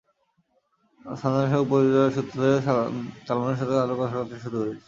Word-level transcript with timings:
সানজানার 1.05 1.51
সঙ্গে 1.51 1.69
পরিচয়ের 1.71 2.13
সূত্র 2.15 2.35
ধরেই 2.39 2.61
সালমানের 3.25 3.59
সঙ্গে 3.59 3.75
আমার 3.77 3.97
সাক্ষাতের 4.03 4.41
সুযোগ 4.43 4.61
হয়েছে। 4.61 4.79